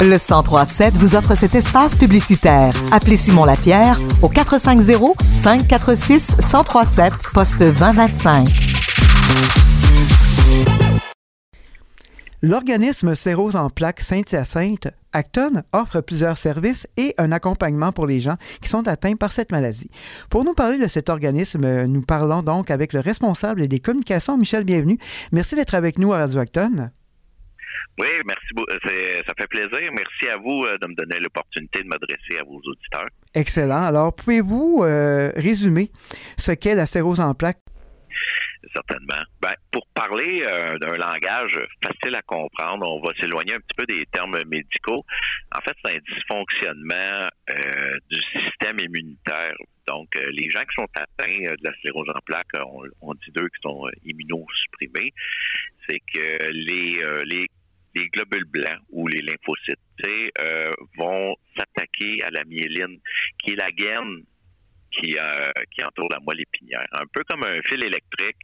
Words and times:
Le 0.00 0.18
1037 0.18 0.98
vous 0.98 1.16
offre 1.16 1.34
cet 1.34 1.54
espace 1.54 1.96
publicitaire. 1.96 2.74
Appelez 2.92 3.16
Simon 3.16 3.44
Lapierre 3.44 3.98
au 4.22 4.28
450 4.28 5.16
546 5.32 6.36
1037 6.38 7.12
poste 7.32 7.58
2025. 7.58 8.48
L'organisme 12.42 13.14
Cérose 13.14 13.56
en 13.56 13.70
plaques 13.70 14.02
Saint-Hyacinthe, 14.02 14.88
Acton, 15.14 15.62
offre 15.72 16.02
plusieurs 16.02 16.36
services 16.36 16.86
et 16.98 17.14
un 17.16 17.32
accompagnement 17.32 17.90
pour 17.90 18.06
les 18.06 18.20
gens 18.20 18.36
qui 18.60 18.68
sont 18.68 18.86
atteints 18.86 19.16
par 19.16 19.32
cette 19.32 19.50
maladie. 19.50 19.88
Pour 20.28 20.44
nous 20.44 20.52
parler 20.52 20.76
de 20.76 20.86
cet 20.86 21.08
organisme, 21.08 21.86
nous 21.86 22.02
parlons 22.02 22.42
donc 22.42 22.70
avec 22.70 22.92
le 22.92 23.00
responsable 23.00 23.66
des 23.68 23.80
communications, 23.80 24.36
Michel 24.36 24.64
Bienvenu. 24.64 24.98
Merci 25.32 25.54
d'être 25.54 25.74
avec 25.74 25.98
nous 25.98 26.12
à 26.12 26.18
Radio 26.18 26.40
Acton. 26.40 26.90
Oui, 27.98 28.08
merci. 28.26 28.48
Ça 29.26 29.32
fait 29.38 29.46
plaisir. 29.46 29.90
Merci 29.92 30.28
à 30.28 30.36
vous 30.36 30.64
euh, 30.64 30.76
de 30.78 30.88
me 30.88 30.94
donner 30.94 31.20
l'opportunité 31.20 31.82
de 31.82 31.88
m'adresser 31.88 32.38
à 32.40 32.44
vos 32.44 32.60
auditeurs. 32.64 33.08
Excellent. 33.34 33.84
Alors, 33.84 34.14
pouvez-vous 34.14 34.82
euh, 34.84 35.30
résumer 35.36 35.90
ce 36.36 36.52
qu'est 36.52 36.74
la 36.74 36.86
cérose 36.86 37.20
en 37.20 37.34
plaques? 37.34 37.58
certainement. 38.74 39.22
Ben, 39.40 39.54
pour 39.70 39.86
parler 39.94 40.42
euh, 40.42 40.78
d'un 40.78 40.96
langage 40.96 41.58
facile 41.82 42.16
à 42.16 42.22
comprendre, 42.22 42.86
on 42.86 43.00
va 43.00 43.12
s'éloigner 43.20 43.54
un 43.54 43.60
petit 43.60 43.76
peu 43.76 43.86
des 43.86 44.06
termes 44.06 44.38
médicaux. 44.46 45.04
En 45.54 45.60
fait, 45.60 45.76
c'est 45.84 45.96
un 45.96 46.14
dysfonctionnement 46.14 47.28
euh, 47.50 47.92
du 48.10 48.20
système 48.32 48.78
immunitaire. 48.80 49.54
Donc, 49.86 50.08
euh, 50.16 50.24
les 50.30 50.48
gens 50.50 50.62
qui 50.62 50.74
sont 50.76 50.88
atteints 50.94 51.54
de 51.54 51.62
la 51.62 51.72
sclérose 51.74 52.08
en 52.08 52.20
plaques, 52.24 52.46
on, 53.00 53.14
dit 53.14 53.30
d'eux 53.32 53.48
qui 53.48 53.60
sont 53.62 53.86
immunosupprimés, 54.04 55.12
c'est 55.88 56.00
que 56.12 56.50
les, 56.50 57.02
les 57.26 57.46
les 57.94 58.08
globules 58.08 58.44
blancs 58.44 58.80
ou 58.90 59.06
les 59.08 59.20
lymphocytes 59.20 59.78
vont 60.96 61.36
s'attaquer 61.56 62.22
à 62.22 62.30
la 62.30 62.44
myéline, 62.44 62.98
qui 63.38 63.52
est 63.52 63.56
la 63.56 63.70
gaine 63.70 64.24
qui, 64.94 65.16
euh, 65.18 65.52
qui 65.70 65.84
entoure 65.84 66.08
la 66.10 66.20
moelle 66.20 66.40
épinière. 66.40 66.86
Un 66.92 67.06
peu 67.12 67.22
comme 67.24 67.44
un 67.44 67.60
fil 67.62 67.84
électrique, 67.84 68.36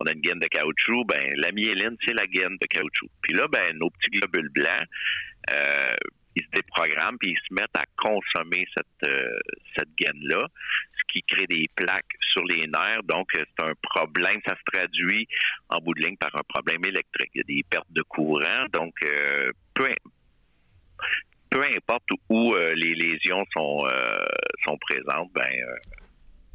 on 0.00 0.06
a 0.06 0.12
une 0.12 0.20
gaine 0.20 0.38
de 0.38 0.46
caoutchouc, 0.46 1.04
ben 1.06 1.22
la 1.36 1.52
myéline, 1.52 1.96
c'est 2.04 2.14
la 2.14 2.26
gaine 2.26 2.56
de 2.60 2.66
caoutchouc. 2.66 3.10
Puis 3.22 3.34
là, 3.34 3.46
ben 3.50 3.76
nos 3.78 3.90
petits 3.90 4.10
globules 4.10 4.50
blancs, 4.50 4.86
euh, 5.52 5.94
ils 6.36 6.44
se 6.44 6.50
déprogramment 6.50 7.18
puis 7.18 7.30
ils 7.30 7.48
se 7.48 7.54
mettent 7.54 7.76
à 7.76 7.84
consommer 7.96 8.66
cette, 8.76 9.08
euh, 9.08 9.38
cette 9.76 9.94
gaine-là, 9.96 10.46
ce 10.96 11.12
qui 11.12 11.22
crée 11.22 11.46
des 11.46 11.66
plaques 11.74 12.04
sur 12.32 12.44
les 12.44 12.66
nerfs. 12.66 13.02
Donc, 13.04 13.28
c'est 13.34 13.64
un 13.64 13.72
problème, 13.82 14.40
ça 14.46 14.56
se 14.56 14.72
traduit 14.72 15.28
en 15.68 15.78
bout 15.80 15.94
de 15.94 16.02
ligne 16.02 16.16
par 16.16 16.34
un 16.34 16.42
problème 16.48 16.84
électrique. 16.84 17.30
Il 17.34 17.38
y 17.38 17.40
a 17.40 17.44
des 17.44 17.62
pertes 17.68 17.92
de 17.92 18.02
courant. 18.02 18.66
Donc, 18.72 18.94
peu, 19.74 19.88
peu 21.54 21.62
importe 21.76 22.08
où 22.28 22.52
euh, 22.54 22.74
les 22.74 22.94
lésions 22.94 23.44
sont, 23.56 23.86
euh, 23.86 24.16
sont 24.66 24.76
présentes, 24.78 25.30
ben, 25.34 25.44
euh, 25.44 25.76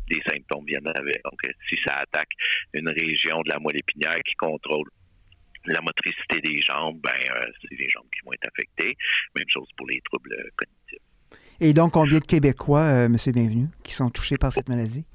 des 0.09 0.21
symptômes 0.29 0.65
viennent 0.65 0.87
avec. 0.87 1.23
Donc, 1.23 1.39
si 1.69 1.77
ça 1.87 1.95
attaque 1.95 2.29
une 2.73 2.89
région 2.89 3.41
de 3.41 3.49
la 3.49 3.59
moelle 3.59 3.77
épinière 3.77 4.17
qui 4.25 4.35
contrôle 4.35 4.89
la 5.65 5.81
motricité 5.81 6.41
des 6.41 6.61
jambes, 6.61 6.99
ben, 7.01 7.11
c'est 7.61 7.75
les 7.75 7.89
jambes 7.89 8.07
qui 8.13 8.25
vont 8.25 8.33
être 8.33 8.47
affectées. 8.47 8.95
Même 9.35 9.47
chose 9.49 9.67
pour 9.77 9.87
les 9.87 10.01
troubles 10.05 10.35
cognitifs. 10.55 10.99
Et 11.59 11.73
donc, 11.73 11.93
combien 11.93 12.19
de 12.19 12.25
Québécois, 12.25 12.85
M. 12.85 13.17
Bienvenu, 13.27 13.67
qui 13.83 13.93
sont 13.93 14.09
touchés 14.09 14.37
par 14.37 14.51
cette 14.51 14.69
maladie? 14.69 15.05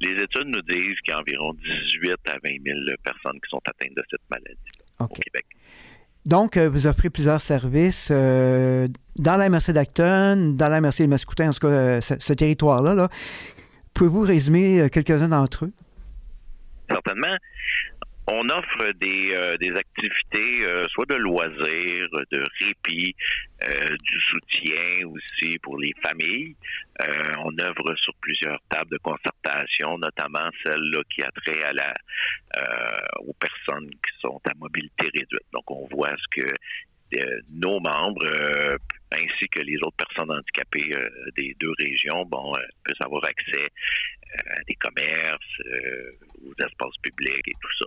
Les 0.00 0.14
études 0.14 0.46
nous 0.46 0.62
disent 0.62 0.98
qu'il 1.00 1.10
y 1.10 1.12
a 1.12 1.18
environ 1.18 1.52
18 1.54 2.12
à 2.28 2.38
20 2.44 2.62
000 2.64 2.78
personnes 3.02 3.40
qui 3.40 3.50
sont 3.50 3.60
atteintes 3.66 3.94
de 3.94 4.04
cette 4.10 4.22
maladie 4.30 4.56
au 5.00 5.06
Québec. 5.08 5.46
Donc, 6.28 6.56
euh, 6.56 6.68
vous 6.68 6.86
offrez 6.86 7.10
plusieurs 7.10 7.40
services 7.40 8.08
euh, 8.10 8.86
dans 9.16 9.36
la 9.36 9.48
MRC 9.48 9.72
d'Acton, 9.72 10.54
dans 10.56 10.68
la 10.68 10.80
MRC 10.80 11.04
de 11.04 11.06
Mascoutin, 11.06 11.48
en 11.48 11.52
tout 11.52 11.60
cas, 11.60 11.68
euh, 11.68 12.00
ce, 12.00 12.32
territoire-là. 12.32 12.94
Là. 12.94 13.08
Pouvez-vous 13.94 14.20
résumer 14.20 14.88
quelques-uns 14.92 15.30
d'entre 15.30 15.64
eux? 15.64 15.72
Certainement. 16.88 17.34
On 18.30 18.48
offre 18.50 18.92
des, 19.00 19.34
des 19.58 19.74
activités, 19.74 20.66
soit 20.90 21.08
de 21.08 21.14
loisirs, 21.14 22.08
de 22.30 22.44
répit, 22.60 23.14
du 23.62 24.20
soutien 24.20 25.06
aussi 25.06 25.58
pour 25.60 25.78
les 25.78 25.92
familles. 26.02 26.54
on 27.38 27.58
œuvre 27.58 27.94
sur 27.96 28.12
plusieurs 28.20 28.60
tables 28.68 28.90
de 28.90 28.98
concertation, 28.98 29.96
notamment 29.96 30.50
celle 30.62 30.94
qui 31.14 31.22
a 31.22 31.30
trait 31.30 31.62
à 31.64 31.72
la, 31.72 31.94
aux 33.20 33.34
personnes 33.34 33.88
qui 33.88 34.20
sont 34.20 34.40
à 34.44 34.52
mobilité 34.56 35.06
réduite. 35.06 35.46
Donc, 35.52 35.70
on 35.70 35.86
voit 35.86 36.14
ce 36.16 36.42
que 36.42 36.48
euh, 37.16 37.40
nos 37.50 37.80
membres 37.80 38.26
euh, 38.26 38.76
ainsi 39.12 39.48
que 39.50 39.60
les 39.60 39.76
autres 39.78 39.96
personnes 39.96 40.30
handicapées 40.30 40.90
euh, 40.94 41.08
des 41.38 41.56
deux 41.58 41.72
régions 41.78 42.26
bon, 42.26 42.52
peuvent 42.84 42.96
avoir 43.00 43.24
accès 43.24 43.66
à 44.50 44.62
des 44.68 44.74
commerces, 44.74 45.60
aux 46.44 46.52
espaces 46.62 46.96
publics 47.02 47.48
et 47.48 47.54
tout 47.62 47.76
ça. 47.78 47.86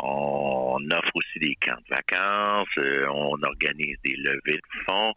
On 0.00 0.78
offre 0.90 1.12
aussi 1.14 1.38
des 1.38 1.54
camps 1.54 1.78
de 1.88 1.96
vacances, 2.16 3.08
on 3.12 3.42
organise 3.42 3.96
des 4.04 4.16
levées 4.16 4.56
de 4.56 4.84
fonds 4.88 5.12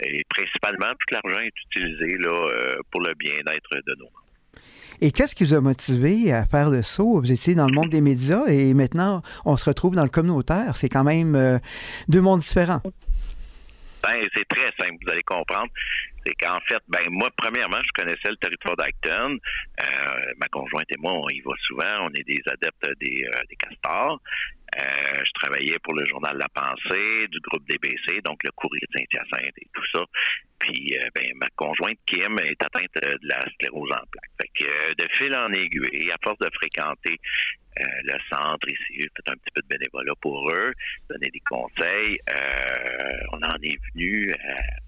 et 0.00 0.24
principalement 0.28 0.92
tout 0.92 1.14
l'argent 1.14 1.40
est 1.40 1.52
utilisé 1.70 2.16
là, 2.18 2.76
pour 2.90 3.00
le 3.02 3.14
bien-être 3.14 3.70
de 3.86 3.94
nos 3.98 4.04
membres. 4.04 4.24
Et 5.00 5.12
qu'est-ce 5.12 5.34
qui 5.34 5.44
vous 5.44 5.54
a 5.54 5.60
motivé 5.60 6.32
à 6.32 6.46
faire 6.46 6.70
le 6.70 6.82
saut? 6.82 7.20
Vous 7.20 7.32
étiez 7.32 7.54
dans 7.54 7.66
le 7.66 7.74
monde 7.74 7.90
des 7.90 8.00
médias 8.00 8.44
et 8.46 8.74
maintenant, 8.74 9.22
on 9.44 9.56
se 9.56 9.64
retrouve 9.64 9.94
dans 9.94 10.04
le 10.04 10.08
communautaire. 10.08 10.76
C'est 10.76 10.88
quand 10.88 11.04
même 11.04 11.34
euh, 11.34 11.58
deux 12.08 12.20
mondes 12.20 12.40
différents. 12.40 12.80
Ben, 14.02 14.22
c'est 14.34 14.46
très 14.48 14.70
simple, 14.78 14.96
vous 15.02 15.10
allez 15.10 15.22
comprendre. 15.22 15.68
C'est 16.26 16.34
qu'en 16.34 16.58
fait, 16.68 16.78
ben 16.88 17.00
moi, 17.10 17.30
premièrement, 17.36 17.78
je 17.84 18.02
connaissais 18.02 18.30
le 18.30 18.36
territoire 18.36 18.76
d'Acton. 18.76 19.36
Euh, 19.82 20.32
ma 20.38 20.46
conjointe 20.48 20.86
et 20.90 20.98
moi, 20.98 21.12
on 21.12 21.28
y 21.28 21.40
va 21.40 21.52
souvent. 21.66 22.06
On 22.06 22.10
est 22.10 22.26
des 22.26 22.40
adeptes 22.46 22.98
des, 23.00 23.26
euh, 23.26 23.40
des 23.48 23.56
castors. 23.56 24.20
Je 24.76 25.30
travaillais 25.40 25.78
pour 25.82 25.94
le 25.94 26.04
journal 26.06 26.36
La 26.36 26.48
Pensée, 26.48 27.28
du 27.28 27.38
groupe 27.40 27.64
DBC, 27.68 28.20
donc 28.24 28.42
le 28.44 28.50
courrier 28.52 28.82
de 28.88 28.98
Saint-Hyacinthe 28.98 29.54
et 29.58 29.68
tout 29.72 29.84
ça. 29.92 30.04
Puis, 30.64 30.96
euh, 30.96 31.08
ben, 31.14 31.30
ma 31.36 31.48
conjointe 31.56 31.98
Kim 32.06 32.38
est 32.38 32.62
atteinte 32.62 32.94
de 32.94 33.18
la 33.22 33.40
sclérose 33.52 33.90
en 33.92 34.06
plaques. 34.10 34.30
Fait 34.40 34.50
que, 34.54 34.64
euh, 34.64 34.94
de 34.96 35.08
fil 35.16 35.34
en 35.36 35.52
aiguille, 35.52 36.10
à 36.10 36.16
force 36.22 36.38
de 36.38 36.48
fréquenter 36.54 37.18
euh, 37.80 37.84
le 38.04 38.14
centre 38.30 38.68
ici, 38.68 39.00
fait 39.00 39.30
un 39.30 39.34
petit 39.34 39.50
peu 39.54 39.60
de 39.62 39.68
bénévolat 39.68 40.14
pour 40.20 40.50
eux, 40.50 40.72
donner 41.10 41.28
des 41.30 41.40
conseils. 41.40 42.18
on 43.32 43.42
en 43.42 43.56
est 43.62 43.78
venu, 43.92 44.32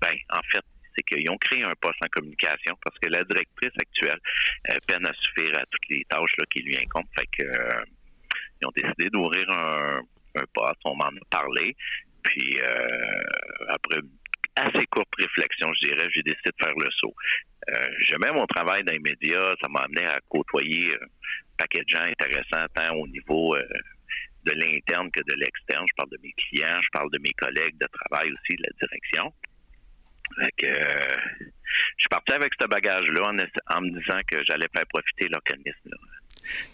ben, 0.01 0.15
en 0.31 0.41
fait, 0.53 0.65
c'est 0.97 1.03
qu'ils 1.03 1.29
ont 1.31 1.37
créé 1.37 1.63
un 1.63 1.75
poste 1.81 1.99
en 2.03 2.09
communication 2.09 2.75
parce 2.83 2.97
que 2.99 3.11
la 3.11 3.23
directrice 3.25 3.73
actuelle 3.79 4.19
peine 4.87 5.07
à 5.07 5.13
suffire 5.13 5.59
à 5.59 5.67
toutes 5.71 5.89
les 5.91 6.05
tâches 6.09 6.37
là, 6.39 6.45
qui 6.51 6.63
lui 6.63 6.79
incombent. 6.79 7.05
Fait 7.19 7.27
que, 7.37 7.45
ils 8.61 8.67
ont 8.67 8.73
décidé 8.75 9.11
d'ouvrir 9.11 9.49
un, 9.51 10.01
un 10.37 10.45
poste, 10.55 10.81
on 10.85 10.97
m'en 10.97 11.05
a 11.05 11.27
parlé. 11.31 11.77
Puis 12.23 12.59
après 13.69 14.01
assez 14.57 14.87
courte 14.87 15.09
réflexion, 15.19 15.73
je 15.75 15.89
dirais, 15.89 16.09
j'ai 16.15 16.23
décidé 16.23 16.51
de 16.51 16.65
faire 16.65 16.75
le 16.77 16.91
saut. 16.99 17.15
Euh, 17.69 17.89
J'aimais 18.01 18.33
mon 18.33 18.47
travail 18.47 18.85
dans 18.85 18.93
les 18.93 18.99
médias, 19.01 19.55
ça 19.61 19.69
m'a 19.69 19.81
amené 19.81 20.07
à 20.07 20.19
côtoyer 20.29 20.95
un 20.95 21.07
paquet 21.59 21.81
de 21.81 21.89
gens 21.89 22.03
intéressants, 22.03 22.67
tant 22.75 22.95
au 22.95 23.07
niveau 23.09 23.55
euh, 23.55 23.63
de 24.45 24.53
l'interne 24.53 25.11
que 25.11 25.21
de 25.23 25.35
l'externe. 25.35 25.85
Je 25.89 25.95
parle 25.97 26.11
de 26.11 26.19
mes 26.23 26.33
clients, 26.33 26.81
je 26.83 26.89
parle 26.93 27.11
de 27.11 27.19
mes 27.19 27.33
collègues 27.33 27.77
de 27.79 27.87
travail 27.87 28.33
aussi, 28.33 28.57
de 28.57 28.63
la 28.63 28.87
direction. 28.87 29.33
Fait 30.41 30.69
euh, 30.69 31.17
je 31.39 32.03
suis 32.03 32.09
parti 32.11 32.33
avec 32.33 32.53
ce 32.61 32.67
bagage-là 32.67 33.23
en, 33.23 33.77
en, 33.77 33.81
me 33.81 33.91
disant 34.01 34.21
que 34.27 34.43
j'allais 34.45 34.69
faire 34.75 34.87
profiter 34.89 35.29
l'organisme 35.29 35.91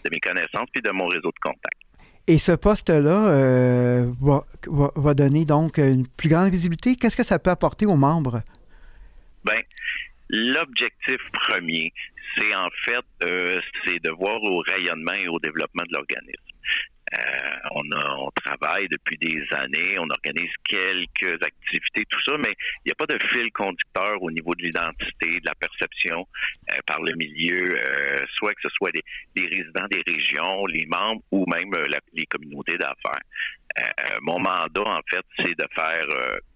de 0.03 0.09
mes 0.11 0.19
connaissances 0.19 0.69
puis 0.71 0.81
de 0.81 0.91
mon 0.91 1.07
réseau 1.07 1.29
de 1.29 1.39
contacts. 1.41 1.83
Et 2.25 2.37
ce 2.37 2.53
poste-là 2.53 3.27
euh, 3.27 4.11
va, 4.21 5.13
donner 5.13 5.43
donc 5.43 5.77
une 5.77 6.07
plus 6.07 6.29
grande 6.29 6.49
visibilité. 6.49 6.95
Qu'est-ce 6.95 7.17
que 7.17 7.23
ça 7.23 7.37
peut 7.37 7.49
apporter 7.49 7.85
aux 7.85 7.97
membres? 7.97 8.41
Bien, 9.43 9.59
l'objectif 10.29 11.19
premier, 11.33 11.91
c'est 12.37 12.55
en 12.55 12.69
fait 12.85 13.05
euh, 13.23 13.59
c'est 13.83 14.01
de 14.01 14.09
voir 14.11 14.41
au 14.41 14.59
rayonnement 14.59 15.13
et 15.13 15.27
au 15.27 15.39
développement 15.39 15.83
de 15.83 15.93
l'organisme. 15.93 16.52
Euh, 17.13 17.69
on, 17.71 17.83
on 18.17 18.31
travaille 18.31 18.87
depuis 18.87 19.17
des 19.17 19.43
années, 19.51 19.97
on 19.99 20.07
organise 20.09 20.51
quelques 20.63 21.43
activités, 21.43 22.05
tout 22.09 22.19
ça, 22.25 22.37
mais 22.37 22.53
il 22.85 22.87
n'y 22.87 22.91
a 22.91 22.95
pas 22.95 23.05
de 23.05 23.19
fil 23.27 23.51
conducteur 23.51 24.21
au 24.21 24.31
niveau 24.31 24.53
de 24.55 24.63
l'identité, 24.63 25.39
de 25.39 25.45
la 25.45 25.55
perception 25.55 26.27
euh, 26.71 26.75
par 26.87 27.01
le 27.01 27.13
milieu, 27.15 27.77
euh, 27.77 28.25
soit 28.35 28.53
que 28.53 28.61
ce 28.63 28.69
soit 28.69 28.91
des, 28.91 29.03
résidents 29.35 29.87
des 29.91 30.03
régions, 30.07 30.65
les 30.67 30.85
membres 30.87 31.21
ou 31.31 31.45
même 31.47 31.71
les 32.13 32.25
communautés 32.25 32.77
d'affaires. 32.77 33.23
mon 34.21 34.39
mandat, 34.39 34.81
en 34.81 35.01
fait, 35.09 35.25
c'est 35.39 35.57
de 35.57 35.67
faire 35.75 36.05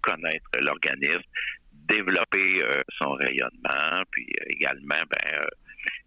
connaître 0.01 0.49
l'organisme, 0.61 1.21
développer 1.73 2.61
son 2.99 3.11
rayonnement, 3.11 4.03
puis 4.11 4.27
également 4.47 5.03
ben, 5.09 5.47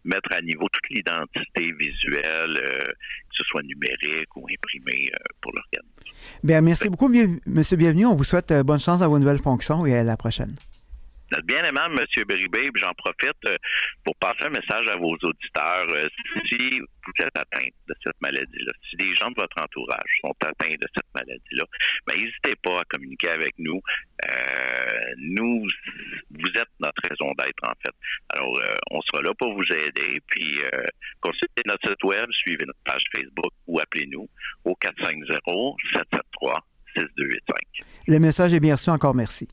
mettre 0.04 0.30
à 0.34 0.40
niveau 0.40 0.68
toute 0.72 0.88
l'identité 0.90 1.72
visuelle, 1.78 2.54
que 2.56 3.36
ce 3.36 3.44
soit 3.44 3.62
numérique 3.62 4.36
ou 4.36 4.46
imprimée 4.50 5.10
pour 5.40 5.52
l'organisme. 5.52 5.88
Bien, 6.42 6.60
merci 6.60 6.88
beaucoup, 6.88 7.12
M. 7.12 7.38
Bienvenu. 7.46 8.06
On 8.06 8.14
vous 8.14 8.24
souhaite 8.24 8.52
bonne 8.64 8.80
chance 8.80 9.02
à 9.02 9.08
vos 9.08 9.18
nouvelles 9.18 9.40
fonctions 9.40 9.86
et 9.86 9.96
à 9.96 10.04
la 10.04 10.16
prochaine. 10.16 10.54
Notre 11.30 11.46
bien 11.46 11.64
aimable 11.64 11.94
M. 12.00 12.24
Beribé, 12.26 12.70
j'en 12.74 12.92
profite 12.94 13.36
euh, 13.46 13.56
pour 14.04 14.16
passer 14.16 14.44
un 14.44 14.50
message 14.50 14.88
à 14.88 14.96
vos 14.96 15.16
auditeurs. 15.22 15.86
Euh, 15.90 16.08
si 16.48 16.80
vous 16.80 17.12
êtes 17.20 17.38
atteint 17.38 17.68
de 17.88 17.94
cette 18.02 18.20
maladie-là, 18.20 18.72
si 18.88 18.96
des 18.96 19.14
gens 19.14 19.30
de 19.30 19.36
votre 19.36 19.62
entourage 19.62 20.10
sont 20.22 20.34
atteints 20.40 20.74
de 20.74 20.88
cette 20.94 21.14
maladie-là, 21.14 21.64
ben, 22.06 22.16
n'hésitez 22.16 22.56
pas 22.62 22.80
à 22.80 22.84
communiquer 22.84 23.30
avec 23.30 23.54
nous. 23.58 23.80
Euh, 24.28 25.14
nous, 25.18 25.66
vous 26.30 26.48
êtes 26.48 26.68
notre 26.80 27.00
raison 27.08 27.32
d'être, 27.38 27.62
en 27.62 27.74
fait. 27.82 27.94
Alors, 28.30 28.60
on 28.90 29.00
sera 29.02 29.22
là 29.22 29.32
pour 29.38 29.54
vous 29.54 29.72
aider. 29.72 30.20
Puis, 30.26 30.60
consultez 31.20 31.62
notre 31.66 31.88
site 31.88 32.02
web, 32.04 32.28
suivez 32.32 32.66
notre 32.66 32.80
page 32.84 33.04
Facebook 33.14 33.52
ou 33.66 33.78
appelez-nous 33.80 34.28
au 34.64 34.76
450-773-6285. 36.96 37.80
Le 38.08 38.18
message 38.18 38.52
est 38.54 38.60
bien 38.60 38.74
reçu. 38.74 38.90
Encore 38.90 39.14
merci. 39.14 39.48